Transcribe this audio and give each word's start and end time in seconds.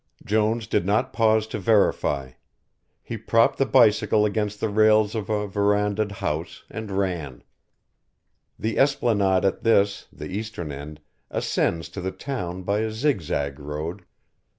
Jones 0.25 0.65
did 0.65 0.83
not 0.83 1.13
pause 1.13 1.45
to 1.45 1.59
verify. 1.59 2.31
He 3.03 3.19
propped 3.19 3.59
the 3.59 3.67
bicycle 3.67 4.25
against 4.25 4.59
the 4.59 4.67
rails 4.67 5.13
of 5.13 5.29
a 5.29 5.47
verandahed 5.47 6.13
house 6.13 6.63
and 6.71 6.89
ran. 6.89 7.43
The 8.57 8.79
esplanade 8.79 9.45
at 9.45 9.61
this, 9.61 10.07
the 10.11 10.27
eastern 10.29 10.71
end, 10.71 11.01
ascends 11.29 11.87
to 11.89 12.01
the 12.01 12.09
town 12.09 12.63
by 12.63 12.79
a 12.79 12.89
zig 12.89 13.21
zag 13.21 13.59
road. 13.59 14.03